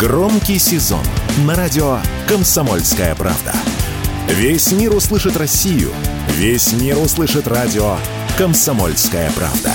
Громкий 0.00 0.58
сезон 0.58 1.04
на 1.44 1.54
радио 1.54 1.98
«Комсомольская 2.26 3.14
правда». 3.14 3.52
Весь 4.28 4.72
мир 4.72 4.94
услышит 4.94 5.36
Россию. 5.36 5.92
Весь 6.28 6.72
мир 6.72 6.96
услышит 6.96 7.46
радио 7.46 7.98
«Комсомольская 8.38 9.30
правда». 9.32 9.74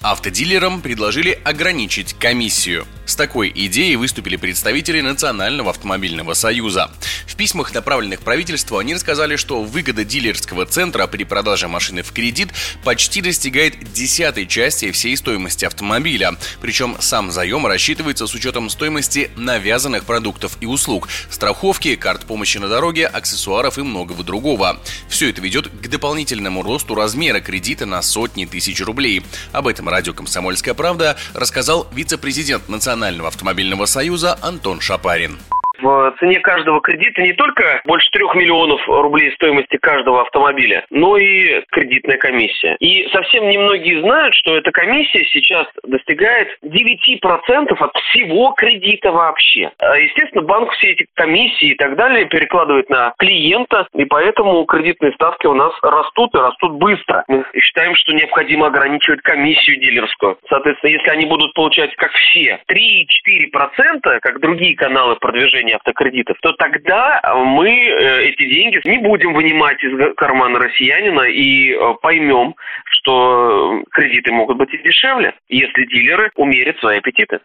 Автодилерам 0.00 0.80
предложили 0.80 1.38
ограничить 1.44 2.14
комиссию. 2.14 2.86
С 3.06 3.14
такой 3.14 3.52
идеей 3.54 3.94
выступили 3.94 4.34
представители 4.34 5.00
Национального 5.00 5.70
автомобильного 5.70 6.34
союза. 6.34 6.90
В 7.26 7.36
письмах, 7.36 7.72
направленных 7.72 8.20
правительству, 8.20 8.78
они 8.78 8.94
рассказали, 8.94 9.36
что 9.36 9.62
выгода 9.62 10.04
дилерского 10.04 10.66
центра 10.66 11.06
при 11.06 11.22
продаже 11.22 11.68
машины 11.68 12.02
в 12.02 12.10
кредит 12.12 12.48
почти 12.82 13.20
достигает 13.20 13.92
десятой 13.92 14.46
части 14.46 14.90
всей 14.90 15.16
стоимости 15.16 15.64
автомобиля. 15.64 16.36
Причем 16.60 16.96
сам 16.98 17.30
заем 17.30 17.64
рассчитывается 17.66 18.26
с 18.26 18.34
учетом 18.34 18.68
стоимости 18.70 19.30
навязанных 19.36 20.04
продуктов 20.04 20.56
и 20.60 20.66
услуг, 20.66 21.08
страховки, 21.30 21.94
карт 21.94 22.26
помощи 22.26 22.58
на 22.58 22.68
дороге, 22.68 23.06
аксессуаров 23.06 23.78
и 23.78 23.82
многого 23.82 24.24
другого. 24.24 24.80
Все 25.08 25.30
это 25.30 25.40
ведет 25.40 25.68
к 25.68 25.88
дополнительному 25.88 26.62
росту 26.62 26.96
размера 26.96 27.40
кредита 27.40 27.86
на 27.86 28.02
сотни 28.02 28.46
тысяч 28.46 28.80
рублей. 28.80 29.22
Об 29.52 29.68
этом 29.68 29.88
радио 29.88 30.12
«Комсомольская 30.12 30.74
правда» 30.74 31.16
рассказал 31.34 31.86
вице-президент 31.92 32.68
Национального 32.68 32.95
Национального 32.96 33.28
автомобильного 33.28 33.84
союза 33.84 34.38
Антон 34.40 34.80
Шапарин. 34.80 35.38
В 35.86 36.16
цене 36.18 36.40
каждого 36.40 36.80
кредита 36.80 37.22
не 37.22 37.32
только 37.32 37.80
больше 37.84 38.10
трех 38.10 38.34
миллионов 38.34 38.80
рублей 38.88 39.30
стоимости 39.34 39.76
каждого 39.76 40.22
автомобиля, 40.22 40.84
но 40.90 41.16
и 41.16 41.62
кредитная 41.70 42.16
комиссия. 42.16 42.74
И 42.80 43.08
совсем 43.12 43.48
немногие 43.48 44.00
знают, 44.00 44.34
что 44.34 44.56
эта 44.56 44.72
комиссия 44.72 45.24
сейчас 45.26 45.68
достигает 45.84 46.48
9% 46.64 47.76
от 47.78 47.96
всего 48.08 48.50
кредита 48.56 49.12
вообще. 49.12 49.70
А, 49.78 49.96
естественно, 49.96 50.42
банк 50.42 50.72
все 50.72 50.90
эти 50.90 51.06
комиссии 51.14 51.68
и 51.68 51.76
так 51.76 51.94
далее 51.94 52.24
перекладывает 52.24 52.90
на 52.90 53.14
клиента, 53.18 53.86
и 53.94 54.04
поэтому 54.06 54.64
кредитные 54.64 55.12
ставки 55.12 55.46
у 55.46 55.54
нас 55.54 55.72
растут 55.82 56.34
и 56.34 56.38
растут 56.38 56.72
быстро. 56.80 57.22
Мы 57.28 57.44
считаем, 57.60 57.94
что 57.94 58.12
необходимо 58.12 58.66
ограничивать 58.66 59.20
комиссию 59.22 59.78
дилерскую. 59.78 60.36
Соответственно, 60.48 60.90
если 60.90 61.10
они 61.10 61.26
будут 61.26 61.54
получать, 61.54 61.94
как 61.94 62.10
все, 62.10 62.58
3-4%, 62.68 64.18
как 64.20 64.40
другие 64.40 64.74
каналы 64.74 65.14
продвижения 65.14 65.75
автокредитов, 65.76 66.36
то 66.42 66.52
тогда 66.52 67.20
э, 67.22 67.34
мы 67.34 67.68
э, 67.68 68.24
эти 68.28 68.48
деньги 68.48 68.80
не 68.84 68.98
будем 68.98 69.34
вынимать 69.34 69.82
из 69.82 70.14
кармана 70.16 70.58
россиянина 70.58 71.22
и 71.22 71.72
э, 71.72 71.94
поймем, 72.02 72.54
что 72.84 73.82
кредиты 73.90 74.32
могут 74.32 74.56
быть 74.56 74.72
и 74.74 74.78
дешевле, 74.78 75.34
если 75.48 75.84
дилеры 75.86 76.30
умерят 76.36 76.78
свои 76.78 76.98
аппетиты. 76.98 77.40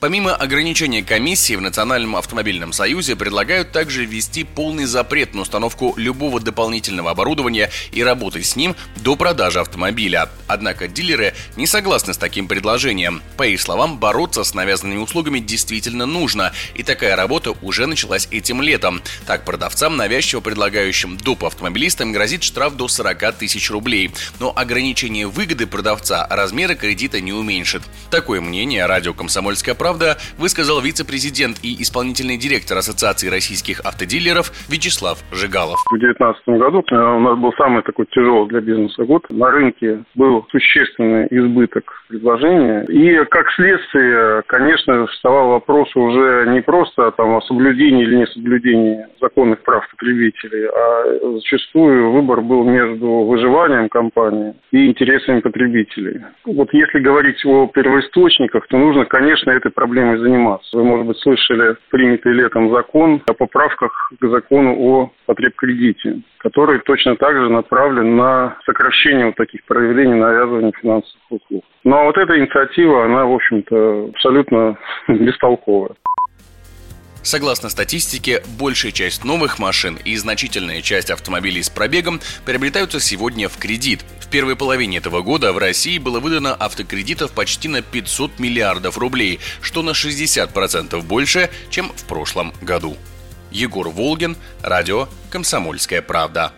Помимо 0.00 0.32
ограничения 0.32 1.02
комиссии 1.02 1.56
в 1.56 1.60
Национальном 1.60 2.14
автомобильном 2.14 2.72
союзе 2.72 3.16
предлагают 3.16 3.72
также 3.72 4.04
ввести 4.04 4.44
полный 4.44 4.84
запрет 4.84 5.34
на 5.34 5.40
установку 5.40 5.94
любого 5.96 6.38
дополнительного 6.38 7.10
оборудования 7.10 7.68
и 7.90 8.04
работы 8.04 8.44
с 8.44 8.54
ним 8.54 8.76
до 8.94 9.16
продажи 9.16 9.58
автомобиля. 9.58 10.30
Однако 10.46 10.86
дилеры 10.86 11.34
не 11.56 11.66
согласны 11.66 12.14
с 12.14 12.16
таким 12.16 12.46
предложением. 12.46 13.22
По 13.36 13.44
их 13.44 13.60
словам, 13.60 13.98
бороться 13.98 14.44
с 14.44 14.54
навязанными 14.54 15.00
услугами 15.00 15.40
действительно 15.40 16.06
нужно, 16.06 16.52
и 16.76 16.84
такая 16.84 17.16
работа 17.16 17.56
уже 17.60 17.86
началась 17.88 18.28
этим 18.30 18.62
летом. 18.62 19.02
Так, 19.26 19.44
продавцам, 19.44 19.96
навязчиво 19.96 20.40
предлагающим 20.40 21.16
доп. 21.16 21.44
автомобилистам, 21.44 22.12
грозит 22.12 22.44
штраф 22.44 22.76
до 22.76 22.86
40 22.86 23.32
тысяч 23.32 23.68
рублей. 23.68 24.12
Но 24.38 24.52
ограничение 24.54 25.26
выгоды 25.26 25.66
продавца 25.66 26.24
размера 26.30 26.76
кредита 26.76 27.20
не 27.20 27.32
уменьшит. 27.32 27.82
Такое 28.12 28.40
мнение 28.40 28.86
радио 28.86 29.12
«Комсомольская 29.12 29.74
правда» 29.74 29.87
правда» 29.88 30.18
высказал 30.38 30.82
вице-президент 30.82 31.56
и 31.64 31.80
исполнительный 31.82 32.36
директор 32.36 32.76
Ассоциации 32.76 33.28
российских 33.30 33.80
автодилеров 33.80 34.52
Вячеслав 34.68 35.16
Жигалов. 35.32 35.78
В 35.90 35.98
2019 35.98 36.60
году 36.60 36.84
э, 36.90 36.94
у 36.94 37.20
нас 37.20 37.38
был 37.38 37.52
самый 37.56 37.82
такой 37.82 38.04
тяжелый 38.10 38.48
для 38.48 38.60
бизнеса 38.60 39.04
год. 39.04 39.24
На 39.30 39.50
рынке 39.50 40.04
был 40.14 40.46
существенный 40.50 41.26
избыток 41.30 41.84
предложения. 42.08 42.84
И 42.84 43.24
как 43.30 43.50
следствие, 43.52 44.42
конечно, 44.46 45.06
вставал 45.06 45.48
вопрос 45.56 45.88
уже 45.96 46.46
не 46.52 46.60
просто 46.60 47.10
там, 47.12 47.36
о 47.36 47.40
соблюдении 47.42 48.02
или 48.02 48.16
несоблюдении 48.16 49.06
законных 49.20 49.60
прав 49.62 49.88
потребителей, 49.90 50.66
а 50.66 51.34
зачастую 51.36 52.12
выбор 52.12 52.42
был 52.42 52.64
между 52.64 53.06
выживанием 53.24 53.88
компании 53.88 54.54
и 54.70 54.86
интересами 54.86 55.40
потребителей. 55.40 56.20
Вот 56.44 56.68
если 56.74 56.98
говорить 56.98 57.42
о 57.46 57.68
первоисточниках, 57.68 58.66
то 58.68 58.76
нужно, 58.76 59.06
конечно, 59.06 59.50
этой 59.50 59.70
проблемой 59.78 60.18
заниматься. 60.18 60.76
Вы, 60.76 60.82
может 60.82 61.06
быть, 61.06 61.18
слышали 61.18 61.76
принятый 61.90 62.32
летом 62.32 62.74
закон 62.74 63.22
о 63.28 63.32
поправках 63.32 64.12
к 64.18 64.28
закону 64.28 64.74
о 64.76 65.12
потребкредите, 65.26 66.22
который 66.38 66.80
точно 66.80 67.14
так 67.14 67.36
же 67.36 67.48
направлен 67.48 68.16
на 68.16 68.56
сокращение 68.66 69.26
вот 69.26 69.36
таких 69.36 69.64
проявлений 69.66 70.14
навязывания 70.14 70.72
финансовых 70.80 71.22
услуг. 71.30 71.64
Но 71.84 72.06
вот 72.06 72.18
эта 72.18 72.36
инициатива, 72.36 73.04
она, 73.04 73.24
в 73.24 73.32
общем-то, 73.32 74.10
абсолютно 74.12 74.76
бестолковая. 75.08 75.94
Согласно 77.28 77.68
статистике, 77.68 78.42
большая 78.58 78.90
часть 78.90 79.22
новых 79.22 79.58
машин 79.58 79.96
и 80.02 80.16
значительная 80.16 80.80
часть 80.80 81.10
автомобилей 81.10 81.62
с 81.62 81.68
пробегом 81.68 82.22
приобретаются 82.46 83.00
сегодня 83.00 83.50
в 83.50 83.58
кредит. 83.58 84.02
В 84.18 84.28
первой 84.28 84.56
половине 84.56 84.96
этого 84.96 85.20
года 85.20 85.52
в 85.52 85.58
России 85.58 85.98
было 85.98 86.20
выдано 86.20 86.54
автокредитов 86.54 87.32
почти 87.32 87.68
на 87.68 87.82
500 87.82 88.38
миллиардов 88.38 88.96
рублей, 88.96 89.40
что 89.60 89.82
на 89.82 89.90
60% 89.90 91.02
больше, 91.02 91.50
чем 91.68 91.92
в 91.94 92.04
прошлом 92.04 92.54
году. 92.62 92.96
Егор 93.50 93.90
Волгин, 93.90 94.34
радио 94.62 95.06
«Комсомольская 95.28 96.00
правда». 96.00 96.54